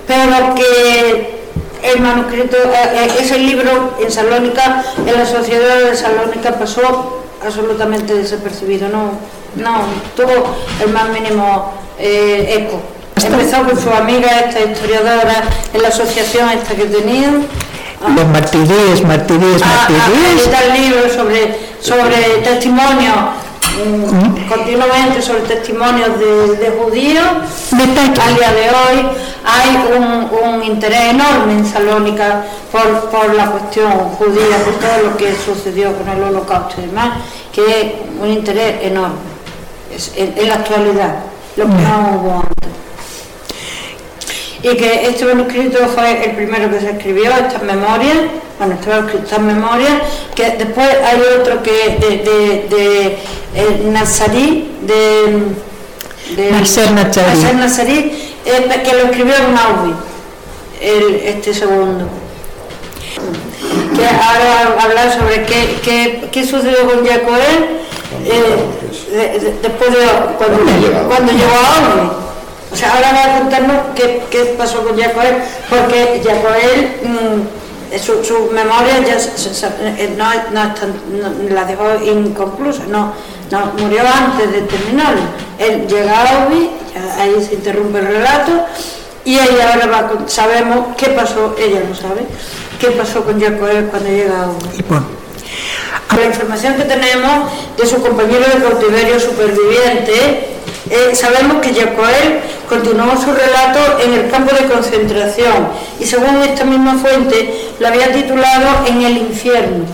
pero 0.08 0.54
que 0.56 1.36
el 1.84 2.00
manuscrito, 2.00 2.56
eh, 2.56 2.90
eh, 2.94 3.08
ese 3.20 3.38
libro 3.38 3.94
en 4.00 4.10
Salónica, 4.10 4.84
en 5.06 5.12
la 5.14 5.24
sociedad 5.24 5.78
de 5.88 5.94
Salónica 5.94 6.52
pasó 6.58 7.22
absolutamente 7.44 8.12
desapercibido, 8.14 8.88
no, 8.88 9.12
no 9.54 9.84
tuvo 10.16 10.56
el 10.84 10.90
más 10.92 11.08
mínimo 11.10 11.72
eh, 12.00 12.66
eco. 12.66 12.80
Empezó 13.24 13.62
con 13.64 13.80
su 13.80 13.90
amiga, 13.90 14.28
esta 14.48 14.60
historiadora, 14.60 15.42
en 15.72 15.82
la 15.82 15.88
asociación 15.88 16.50
esta 16.50 16.74
que 16.74 16.86
tenían, 16.86 17.46
los 18.02 18.28
martiríes, 18.28 19.02
martiríes, 19.02 19.62
ah, 19.62 19.66
ah 19.66 19.88
martiríes. 19.90 20.48
El 20.64 20.82
libro 20.82 21.08
sobre, 21.08 21.58
sobre 21.80 22.16
testimonio, 22.42 23.12
¿Mm? 23.76 24.44
Mm, 24.44 24.48
continuamente 24.48 25.20
sobre 25.20 25.42
testimonios 25.42 26.18
de, 26.18 26.56
de 26.56 26.70
judíos. 26.70 27.26
Al 27.72 28.34
día 28.34 28.52
de 28.52 28.70
hoy 28.70 29.06
hay 29.44 29.96
un, 29.96 30.30
un 30.32 30.62
interés 30.62 31.10
enorme 31.10 31.52
en 31.52 31.66
Salónica 31.66 32.44
por, 32.72 33.10
por, 33.10 33.34
la 33.34 33.50
cuestión 33.50 33.92
judía, 33.92 34.56
por 34.64 34.74
todo 34.74 35.10
lo 35.10 35.16
que 35.16 35.34
sucedió 35.34 35.92
con 35.96 36.08
el 36.08 36.22
holocausto 36.22 36.80
y 36.80 36.86
demás, 36.86 37.18
que 37.52 37.80
es 37.80 37.92
un 38.20 38.28
interés 38.28 38.82
enorme. 38.82 39.16
Es, 39.94 40.12
en, 40.16 40.34
en 40.36 40.48
la 40.48 40.54
actualidad, 40.54 41.16
lo 41.56 41.64
que 41.66 41.74
no 41.74 42.20
hubo 42.20 42.44
y 44.68 44.76
que 44.76 45.06
este 45.08 45.24
manuscrito 45.26 45.78
fue 45.94 46.24
el 46.24 46.32
primero 46.32 46.68
que 46.68 46.80
se 46.80 46.90
escribió, 46.90 47.30
estas 47.30 47.62
memorias, 47.62 48.16
bueno, 48.58 48.74
escrito 48.74 49.18
estas 49.22 49.38
memorias, 49.38 49.92
que 50.34 50.50
después 50.58 50.88
hay 51.04 51.20
otro 51.40 51.62
que 51.62 51.96
de, 52.00 52.08
de, 52.18 52.76
de 52.76 53.06
eh, 53.54 53.82
Nazarí, 53.92 54.72
de, 54.82 56.42
de 56.42 56.50
Nasser 56.50 56.90
Nazarí. 56.90 57.26
Nasser 57.32 57.54
Nazarí, 57.54 58.32
eh, 58.44 58.82
que 58.84 58.92
lo 58.96 59.04
escribió 59.04 59.34
en 59.36 59.56
Auschwitz, 59.56 59.96
el, 60.80 61.14
este 61.26 61.54
segundo. 61.54 62.08
Que 63.96 64.04
ahora 64.04 64.82
hablar 64.82 65.12
sobre 65.16 65.44
qué, 65.44 65.76
qué, 65.84 66.28
qué 66.32 66.44
sucedió 66.44 66.90
con 66.90 67.06
Jacoel 67.06 67.78
eh, 68.24 68.56
de- 69.12 69.38
de- 69.38 69.54
después 69.62 69.90
de 69.92 69.98
cuando, 70.38 70.58
cuando 71.08 71.32
llegó 71.32 71.54
a 71.54 71.76
Auschwitz. 71.76 72.25
Ahora 72.84 73.12
va 73.12 73.24
a 73.24 73.38
contarnos 73.38 73.76
qué, 73.94 74.22
qué 74.30 74.54
pasó 74.58 74.82
con 74.84 74.98
Jacoel, 75.00 75.36
porque 75.68 76.22
Jacoel, 76.24 76.96
mmm, 77.02 77.96
su 77.98 78.50
memoria 78.52 79.00
ya 79.06 79.18
se, 79.18 79.66
eh, 79.66 80.14
no, 80.16 80.26
no, 80.52 80.64
no, 80.64 81.54
las 81.54 81.68
dejó 81.68 81.84
inconclusas, 82.04 82.88
no, 82.88 83.12
no, 83.50 83.72
murió 83.78 84.02
antes 84.02 84.52
de 84.52 84.62
terminarlo. 84.62 85.22
Él 85.58 85.86
llega 85.86 86.20
a 86.20 86.46
Obi, 86.46 86.70
ahí 87.18 87.46
se 87.46 87.54
interrumpe 87.54 88.00
el 88.00 88.08
relato, 88.08 88.66
y 89.24 89.38
ella 89.38 89.72
ahora 89.74 90.10
sabemos 90.26 90.96
qué 90.96 91.10
pasó, 91.10 91.54
ella 91.58 91.80
no 91.88 91.94
sabe, 91.94 92.26
qué 92.78 92.90
pasó 92.90 93.24
con 93.24 93.40
Jacoel 93.40 93.86
cuando 93.86 94.08
llega 94.10 94.42
a 94.42 94.50
Obi. 94.50 94.84
Bueno. 94.88 95.06
La 96.16 96.26
información 96.26 96.74
que 96.74 96.84
tenemos 96.84 97.50
de 97.76 97.86
su 97.86 98.00
compañero 98.00 98.44
de 98.44 98.62
cautiverio 98.62 99.18
superviviente, 99.18 100.56
eh, 100.88 101.14
sabemos 101.14 101.60
que 101.60 101.74
Jacoel 101.74 102.40
continuó 102.68 103.12
su 103.16 103.32
relato 103.32 103.98
en 104.04 104.12
el 104.14 104.30
campo 104.30 104.54
de 104.54 104.66
concentración 104.66 105.68
y 106.00 106.04
según 106.04 106.42
esta 106.42 106.64
misma 106.64 106.94
fuente 106.94 107.68
lo 107.78 107.88
había 107.88 108.12
titulado 108.12 108.84
En 108.86 109.02
el 109.02 109.16
infierno. 109.18 109.84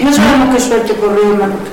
No 0.00 0.12
sabemos 0.12 0.54
qué 0.54 0.60
suerte 0.60 0.92
corrió 0.94 1.22
el 1.22 1.36
manuscrito. 1.38 1.70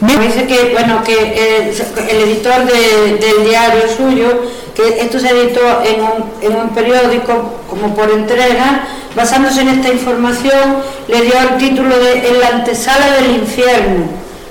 Me 0.00 0.26
dice 0.26 0.46
que, 0.46 0.72
bueno, 0.72 1.02
que 1.04 1.70
el 1.70 2.20
editor 2.28 2.64
de- 2.66 3.16
del 3.18 3.44
diario 3.48 3.82
suyo, 3.96 4.42
que 4.74 5.00
esto 5.00 5.18
se 5.18 5.30
editó 5.30 5.60
en 5.84 6.00
un, 6.02 6.30
en 6.42 6.54
un 6.60 6.68
periódico 6.70 7.54
como 7.68 7.94
por 7.94 8.10
entrega, 8.10 8.82
basándose 9.14 9.62
en 9.62 9.68
esta 9.70 9.88
información, 9.88 10.76
le 11.08 11.22
dio 11.22 11.34
el 11.40 11.56
título 11.56 11.98
de 11.98 12.28
En 12.28 12.40
la 12.40 12.48
antesala 12.48 13.12
del 13.12 13.36
infierno, 13.36 14.04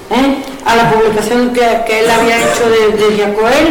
¿eh? 0.10 0.36
a 0.66 0.76
la 0.76 0.90
publicación 0.92 1.54
que, 1.54 1.82
que 1.86 2.00
él 2.00 2.10
había 2.10 2.38
hecho 2.40 2.68
de, 2.68 2.98
de 2.98 3.22
Jacoel 3.24 3.68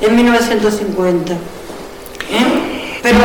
en 0.00 0.16
1950. 0.16 1.32
¿eh? 1.32 1.38
Pero 3.02 3.18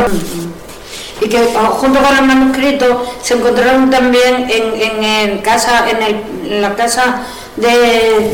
y 1.20 1.28
que 1.28 1.38
junto 1.38 2.00
con 2.02 2.16
el 2.16 2.24
manuscrito 2.24 3.04
se 3.22 3.34
encontraron 3.34 3.90
también 3.90 4.48
en, 4.50 5.02
en, 5.02 5.38
casa, 5.38 5.86
en, 5.88 6.60
la 6.60 6.74
casa 6.74 7.22
de, 7.56 7.68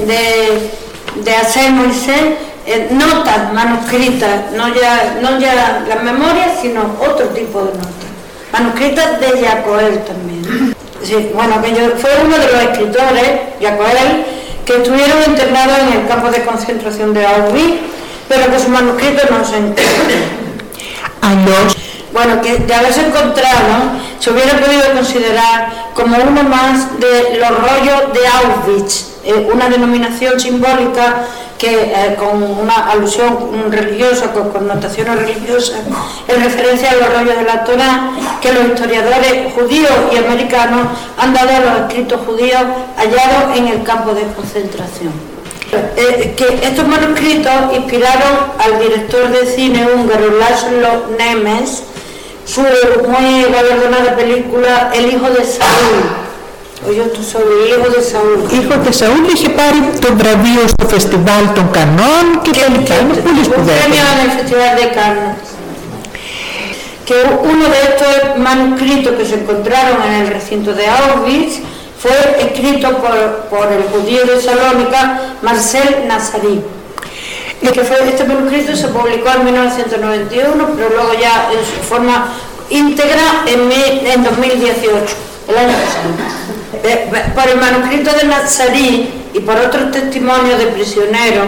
de, 0.05 0.71
de 1.23 1.71
Moisés 1.71 2.21
eh, 2.65 2.89
notas 2.93 3.53
manuscritas, 3.53 4.53
no 4.53 4.69
ya, 4.69 5.19
no 5.21 5.39
ya 5.39 5.85
las 5.89 6.03
memorias, 6.03 6.61
sino 6.61 6.83
otro 7.01 7.27
tipo 7.29 7.61
de 7.61 7.73
notas, 7.73 7.93
manuscritas 8.53 9.21
de 9.21 9.45
Jacoel 9.45 10.05
también. 10.05 10.75
Sí, 11.03 11.33
bueno, 11.35 11.61
que 11.61 11.71
yo, 11.71 11.97
fue 11.97 12.11
uno 12.25 12.39
de 12.39 12.53
los 12.53 12.63
escritores, 12.63 13.41
Jacoel, 13.61 14.25
que 14.65 14.77
estuvieron 14.77 15.19
internados 15.27 15.79
en 15.81 16.01
el 16.01 16.09
campo 16.09 16.31
de 16.31 16.45
concentración 16.45 17.13
de 17.13 17.27
Auschwitz, 17.27 17.81
pero 18.29 18.51
que 18.51 18.59
su 18.59 18.69
manuscrito 18.69 19.23
no 19.31 19.45
se 19.45 19.57
Bueno, 22.13 22.41
que 22.43 22.59
de 22.59 22.75
haberse 22.75 23.07
encontrado 23.07 23.93
se 24.19 24.31
hubiera 24.31 24.59
podido 24.59 24.93
considerar 24.93 25.91
como 25.95 26.17
uno 26.17 26.43
más 26.45 26.99
de 27.01 27.39
los 27.39 27.51
rollos 27.51 28.13
de 28.13 28.27
Auschwitz, 28.27 29.13
eh, 29.25 29.49
una 29.53 29.69
denominación 29.69 30.39
simbólica 30.39 31.25
que 31.59 31.71
eh, 31.71 32.17
con 32.19 32.43
una 32.43 32.91
alusión 32.91 33.71
religiosa, 33.71 34.33
con 34.33 34.51
connotaciones 34.51 35.17
religiosas, 35.17 35.81
en 36.27 36.43
referencia 36.43 36.91
a 36.91 36.95
los 36.95 37.09
rollos 37.15 37.37
de 37.37 37.45
la 37.45 37.63
Torá, 37.63 38.11
que 38.41 38.53
los 38.53 38.65
historiadores 38.65 39.53
judíos 39.55 39.93
y 40.13 40.17
americanos 40.17 40.89
han 41.17 41.33
dado 41.33 41.51
a 41.51 41.61
los 41.61 41.81
escritos 41.83 42.21
judíos 42.27 42.63
hallados 42.97 43.57
en 43.57 43.69
el 43.69 43.83
campo 43.85 44.13
de 44.13 44.23
concentración. 44.35 45.32
Eh, 45.98 46.34
que 46.38 46.60
estos 46.64 46.88
manuscritos 46.88 47.52
inspiraron 47.76 48.36
al 48.60 48.80
director 48.80 49.30
de 49.30 49.46
cine 49.56 49.86
húngaro 49.94 50.38
Laszlo 50.40 51.08
Nemes 51.18 51.84
su 52.46 52.62
muy 52.62 53.44
galardonada 53.52 54.16
película 54.16 54.92
El 54.94 55.12
hijo 55.12 55.30
de 55.30 55.44
Saúl 55.44 56.28
Oye, 56.86 57.02
το 57.16 57.22
Σαούλ, 57.32 57.50
de 57.96 58.02
Saúl. 58.12 58.38
Hijo 58.58 58.74
de 58.86 58.94
Saúl 58.94 59.24
είχε 59.34 59.50
πάρει 59.50 59.80
το 60.04 60.10
βραβείο 60.20 60.64
στο 60.68 60.88
φεστιβάλ 60.88 61.46
των 61.56 61.72
Κανών 61.72 62.26
και 62.42 62.52
τα 62.60 62.68
λοιπά. 62.74 62.96
Είναι 63.02 63.14
πολύ 63.28 63.44
σπουδαίο. 63.48 63.76
premio 63.80 64.04
en 64.14 64.20
el 64.26 64.32
Festival 64.38 64.72
de 64.80 64.88
Cannes. 64.98 65.38
Que 67.08 67.18
uno 67.52 67.66
de 67.74 67.80
estos 67.90 68.16
manuscritos 68.50 69.12
que 69.18 69.26
se 69.30 69.36
encontraron 69.42 69.98
en 70.08 70.14
el 70.22 70.28
recinto 70.38 70.70
de 70.80 70.86
Auschwitz 70.98 71.54
fue 72.03 72.37
escrito 72.41 72.99
por, 72.99 73.73
el 73.73 73.85
judío 73.85 74.27
de 74.27 74.43
Salónica 74.43 75.37
Marcel 75.41 76.09
fue, 77.85 78.09
este 78.09 78.25
manuscrito 78.25 78.75
se 78.75 78.89
publicó 78.89 79.31
en 79.31 79.45
1991, 79.45 80.69
pero 80.75 80.89
luego 80.89 81.15
ya 81.15 81.49
en 81.53 81.65
su 81.65 81.81
forma 81.89 82.33
íntegra 82.71 83.45
en, 83.47 83.71
en 83.71 84.25
2018, 84.25 85.15
el 85.47 85.57
año 85.57 85.69
pasado. 85.69 86.43
Eh, 86.83 87.31
por 87.37 87.49
el 87.49 87.59
manuscrito 87.59 88.11
de 88.13 88.25
Nazarí 88.25 89.09
y 89.33 89.39
por 89.41 89.57
otros 89.57 89.93
testimonios 89.93 90.59
de 90.59 90.67
prisioneros 90.67 91.47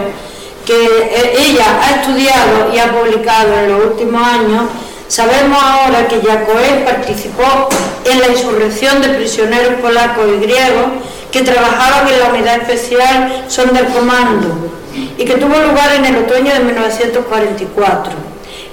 que 0.65 0.85
eh, 0.85 1.33
ella 1.37 1.65
ha 1.81 2.01
estudiado 2.01 2.73
y 2.73 2.79
ha 2.79 2.93
publicado 2.93 3.59
en 3.59 3.71
los 3.71 3.85
últimos 3.87 4.25
años, 4.25 4.63
sabemos 5.07 5.61
ahora 5.61 6.07
que 6.07 6.21
Jacoé 6.21 6.83
participó 6.85 7.69
en 8.05 8.19
la 8.19 8.27
insurrección 8.27 9.01
de 9.01 9.09
prisioneros 9.09 9.75
polacos 9.81 10.25
y 10.35 10.39
griegos 10.41 10.85
que 11.31 11.41
trabajaban 11.41 12.07
en 12.07 12.19
la 12.19 12.29
unidad 12.29 12.61
especial 12.61 13.45
Sonderkommando 13.47 14.71
y 15.17 15.25
que 15.25 15.35
tuvo 15.35 15.57
lugar 15.59 15.93
en 15.95 16.05
el 16.05 16.17
otoño 16.17 16.53
de 16.53 16.59
1944. 16.59 18.13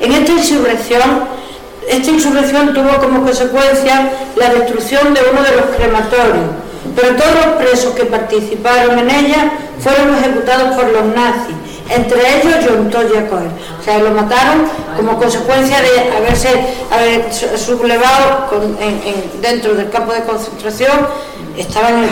En 0.00 0.12
esta 0.12 0.32
insurrección 0.32 1.42
esta 1.88 2.10
insurrección 2.10 2.72
tuvo 2.72 2.96
como 2.98 3.24
consecuencia 3.24 4.12
la 4.36 4.50
destrucción 4.50 5.14
de 5.14 5.20
uno 5.30 5.42
de 5.42 5.56
los 5.56 5.76
crematorios, 5.76 6.46
pero 6.94 7.16
todos 7.16 7.34
los 7.44 7.56
presos 7.56 7.94
que 7.94 8.04
participaron 8.04 8.98
en 8.98 9.10
ella 9.10 9.52
fueron 9.80 10.14
ejecutados 10.14 10.76
por 10.76 10.90
los 10.90 11.04
nazis, 11.14 11.56
entre 11.94 12.20
ellos 12.20 12.56
y 12.62 12.72
entonces 12.72 13.24
O 13.80 13.82
sea, 13.82 13.98
lo 13.98 14.10
mataron 14.10 14.64
como 14.96 15.18
consecuencia 15.18 15.80
de 15.80 16.16
haberse 16.16 16.48
haber 16.90 17.32
sublevado 17.58 18.48
con, 18.48 18.62
en, 18.80 19.00
en, 19.04 19.40
dentro 19.40 19.74
del 19.74 19.90
campo 19.90 20.12
de 20.12 20.22
concentración. 20.22 21.06
Estaban, 21.56 22.08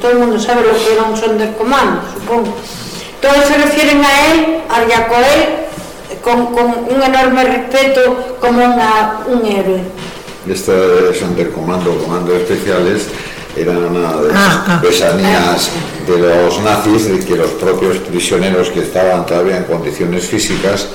todo 0.00 0.12
el 0.12 0.18
mundo 0.18 0.38
sabe 0.38 0.62
lo 0.62 0.72
que 0.72 0.94
era 0.94 1.02
un 1.02 1.16
Sonderkommando, 1.16 2.00
supongo. 2.14 2.54
Todos 3.20 3.44
se 3.46 3.58
refieren 3.58 4.02
a 4.04 4.32
él, 4.32 4.60
a 4.68 4.88
Yacoel, 4.88 5.68
con, 6.22 6.46
con 6.54 6.64
un 6.88 7.02
enorme 7.02 7.44
respeto 7.44 8.36
como 8.40 8.64
una, 8.64 9.20
un 9.26 9.44
héroe. 9.44 9.80
Esta 10.48 10.72
Sonderkommando, 11.18 11.98
comando 11.98 12.34
especiales, 12.34 13.08
eran 13.56 13.76
una 13.76 14.16
de 14.16 14.28
las 14.28 14.36
ah, 14.36 14.64
ah. 14.68 14.80
pesanías 14.82 15.70
de 16.06 16.18
los 16.18 16.60
nazis, 16.60 17.08
de 17.08 17.24
que 17.24 17.36
los 17.36 17.50
propios 17.52 17.98
prisioneros 17.98 18.70
que 18.70 18.80
estaban 18.80 19.26
todavía 19.26 19.58
en 19.58 19.64
condiciones 19.64 20.26
físicas 20.26 20.88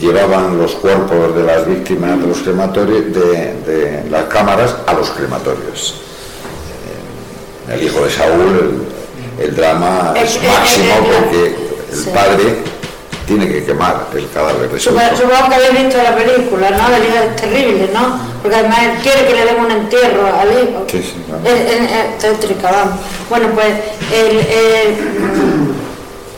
llevaban 0.00 0.58
los 0.58 0.72
cuerpos 0.72 1.34
de 1.36 1.42
las 1.44 1.66
víctimas 1.66 2.20
de 2.20 2.26
los 2.26 2.38
crematorios, 2.38 3.14
de, 3.14 4.04
las 4.10 4.24
cámaras 4.24 4.74
a 4.86 4.92
los 4.94 5.10
crematorios. 5.10 6.00
Eh, 7.68 7.74
el 7.74 7.82
hijo 7.84 8.04
de 8.04 8.10
Saúl, 8.10 8.86
el, 9.40 9.54
drama 9.54 10.14
es 10.16 10.38
máximo 10.42 10.94
porque 10.98 11.56
el 11.92 12.04
padre 12.12 12.73
tiene 13.26 13.48
que 13.48 13.64
quemar 13.64 14.06
el 14.14 14.28
cadáver 14.30 14.70
de 14.70 14.80
su 14.80 14.90
Supongo 14.90 15.48
que 15.48 15.54
habéis 15.54 15.84
visto 15.84 16.02
la 16.02 16.14
película, 16.14 16.70
¿no? 16.70 16.88
La 16.88 16.98
hijo 16.98 17.30
es 17.30 17.36
terrible, 17.36 17.90
¿no? 17.92 18.20
Porque 18.42 18.56
además 18.56 18.78
él 18.82 18.98
quiere 19.02 19.26
que 19.26 19.34
le 19.34 19.44
den 19.44 19.60
un 19.60 19.70
entierro 19.70 20.26
al 20.26 20.48
hijo. 20.52 20.84
Sí, 20.90 21.02
sí, 21.02 21.24
es, 21.44 22.18
tétrica, 22.18 22.70
vamos. 22.70 22.94
Bueno, 23.30 23.48
pues 23.54 23.72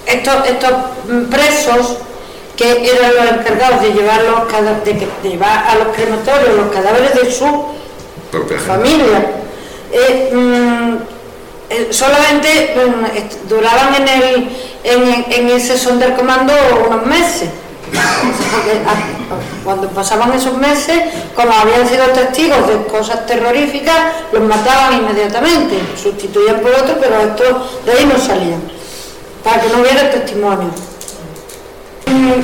estos, 0.07 0.49
estos 0.49 0.73
presos 1.31 1.99
que 2.57 2.91
eran 2.91 3.15
los 3.15 3.33
encargados 3.33 3.83
de 3.83 3.93
llevar, 3.93 4.23
los, 4.23 4.85
de, 4.85 5.29
llevar 5.29 5.67
a 5.69 5.75
los 5.77 5.89
crematorios 5.95 6.57
los 6.57 6.73
cadáveres 6.73 7.15
de 7.15 7.31
su 7.31 7.65
familia, 8.67 9.31
eh, 9.93 10.31
mm, 10.33 10.95
eh, 11.69 11.89
solamente 11.91 12.75
mm, 12.75 13.49
duraban 13.49 13.95
en, 13.95 14.09
el, 14.09 14.49
en, 14.87 15.27
en 15.31 15.49
ese 15.51 15.77
sondercomando 15.77 16.53
unos 16.87 17.07
meses. 17.07 17.51
Cuando 19.65 19.89
pasaban 19.89 20.33
esos 20.33 20.57
meses, 20.57 20.97
como 21.35 21.53
habían 21.53 21.89
sido 21.89 22.07
testigos 22.07 22.69
de 22.69 22.87
cosas 22.87 23.27
terroríficas, 23.27 23.97
los 24.33 24.43
mataban 24.43 25.01
inmediatamente, 25.01 25.77
sustituían 26.01 26.61
por 26.61 26.71
otros, 26.71 26.97
pero 27.01 27.21
estos 27.21 27.85
de 27.85 27.93
ahí 27.93 28.07
no 28.07 28.19
salían, 28.19 28.63
para 29.43 29.61
que 29.61 29.69
no 29.69 29.81
hubiera 29.81 30.11
testimonio. 30.11 30.71
Mm, 32.07 32.41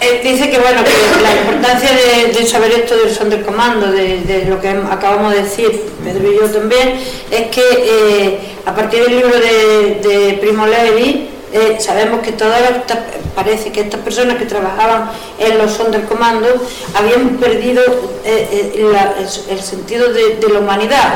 eh, 0.00 0.20
dice 0.22 0.48
que 0.48 0.58
bueno 0.58 0.82
que 0.82 1.22
la 1.22 1.32
importancia 1.40 1.90
de, 2.32 2.46
saber 2.46 2.72
esto 2.72 2.96
del 2.96 3.14
son 3.14 3.28
del 3.28 3.44
comando, 3.44 3.90
de, 3.90 4.46
lo 4.48 4.60
que 4.60 4.68
acabamos 4.68 5.34
de 5.34 5.42
decir, 5.42 5.90
Pedro 6.04 6.32
y 6.32 6.36
yo 6.36 6.50
también, 6.50 7.00
es 7.30 7.48
que 7.48 7.62
eh, 7.62 8.40
a 8.64 8.74
partir 8.74 9.02
del 9.02 9.16
libro 9.16 9.38
de, 9.38 10.38
Primo 10.40 10.66
Levi 10.66 11.28
eh, 11.52 11.76
sabemos 11.80 12.20
que 12.20 12.32
todas 12.32 12.60
estas, 12.70 12.98
parece 13.34 13.72
que 13.72 13.80
estas 13.80 14.00
personas 14.00 14.36
que 14.36 14.46
trabajaban 14.46 15.10
en 15.38 15.58
los 15.58 15.72
son 15.72 15.90
del 15.90 16.04
comando 16.04 16.48
habían 16.94 17.36
perdido 17.38 17.82
el, 18.24 19.60
sentido 19.60 20.12
de, 20.12 20.38
la 20.52 20.60
humanidad, 20.60 21.14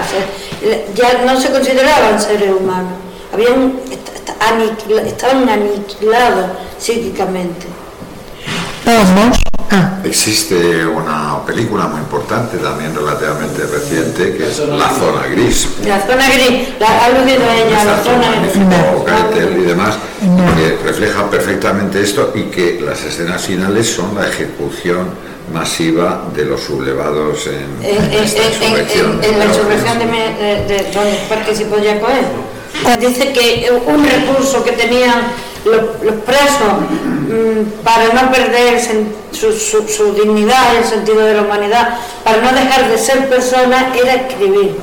ya 0.94 1.25
no 1.25 1.40
se 1.40 1.51
consideraban 1.51 2.20
seres 2.20 2.51
humanos, 2.51 2.92
habían, 3.33 3.79
estaban 5.07 5.49
aniquilados 5.49 6.51
psíquicamente. 6.79 7.66
Ah. 9.76 9.98
Existe 10.04 10.87
una 10.87 11.44
película 11.44 11.88
muy 11.88 11.98
importante, 11.98 12.58
también 12.58 12.94
relativamente 12.94 13.62
reciente, 13.66 14.37
que 14.37 14.46
es 14.48 14.58
La 14.60 14.88
Zona 14.90 15.26
Gris. 15.26 15.68
La 15.84 16.00
Zona 16.06 16.28
Gris, 16.28 16.68
la 16.78 16.87
ha 16.87 17.04
aludido 17.06 17.42
ella, 17.50 17.84
la 17.84 18.02
Zona 18.04 18.28
Gris. 18.40 18.54
y 19.58 19.64
demás, 19.64 19.96
que 20.56 20.78
refleja 20.84 21.28
perfectamente 21.28 22.00
esto 22.00 22.32
y 22.37 22.42
que 22.44 22.80
las 22.80 23.02
escenas 23.02 23.42
finales 23.42 23.92
son 23.92 24.14
la 24.14 24.28
ejecución 24.28 25.08
masiva 25.52 26.22
de 26.34 26.44
los 26.44 26.60
sublevados 26.62 27.46
en, 27.48 27.84
en, 27.84 28.12
en, 28.12 29.24
en 29.24 29.38
la 29.38 29.44
insurrección 29.44 29.98
de, 29.98 30.06
de, 30.06 30.64
de, 30.68 30.90
donde 30.92 31.18
participó 31.28 31.76
Jacob. 31.84 32.08
Dice 33.00 33.32
que 33.32 33.70
un 33.87 34.04
recurso 34.06 34.62
que 34.62 34.72
tenían 34.72 35.32
los, 35.64 36.14
presos, 36.24 36.72
mm, 36.90 37.13
para 37.82 38.12
no 38.12 38.30
perder 38.30 38.80
su, 39.32 40.14
dignidad 40.14 40.74
y 40.74 40.76
el 40.78 40.84
sentido 40.84 41.20
de 41.20 41.34
la 41.34 41.42
humanidad, 41.42 41.98
para 42.22 42.38
no 42.38 42.52
dejar 42.52 42.88
de 42.88 42.98
ser 42.98 43.28
personas, 43.28 43.96
era 43.96 44.14
escribir. 44.14 44.76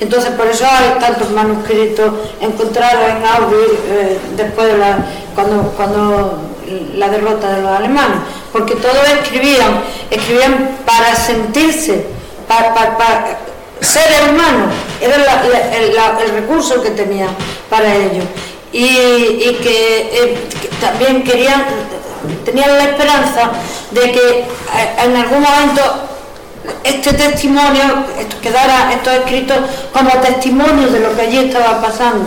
Entonces, 0.00 0.30
por 0.32 0.46
eso 0.46 0.64
hay 0.66 0.98
tantos 1.00 1.30
manuscritos 1.30 2.12
encontrados 2.40 3.02
en 3.08 3.24
Auschwitz 3.24 3.78
eh, 3.88 4.18
después 4.36 4.72
de 4.72 4.78
la, 4.78 4.98
cuando, 5.34 5.72
cuando 5.76 6.38
la 6.96 7.08
derrota 7.08 7.50
de 7.50 7.62
los 7.62 7.70
alemanes, 7.70 8.18
porque 8.52 8.74
todos 8.74 9.08
escribían, 9.22 9.82
escribían 10.10 10.78
para 10.84 11.14
sentirse, 11.14 12.06
para, 12.48 12.74
para, 12.74 13.38
ser 13.80 14.04
hermanos, 14.26 14.72
era 15.00 15.16
el 16.22 16.30
recurso 16.32 16.82
que 16.82 16.90
tenían 16.90 17.28
para 17.68 17.94
ellos 17.94 18.24
y, 18.74 19.56
que, 19.62 19.98
eh, 20.12 20.48
también 20.80 21.22
querían, 21.22 21.64
tenían 22.44 22.76
la 22.76 22.84
esperanza 22.84 23.52
de 23.92 24.12
que 24.12 24.40
eh, 24.40 24.46
en 25.04 25.16
algún 25.16 25.42
momento 25.42 25.82
este 26.82 27.12
testimonio 27.12 28.04
quedara, 28.42 28.92
esto 28.92 29.10
escrito 29.12 29.54
como 29.92 30.10
testimonio 30.20 30.88
de 30.88 31.00
lo 31.00 31.14
que 31.14 31.22
allí 31.22 31.38
estaba 31.38 31.80
pasando. 31.80 32.26